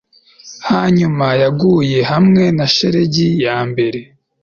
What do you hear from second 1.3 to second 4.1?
yaguye hamwe na shelegi yambere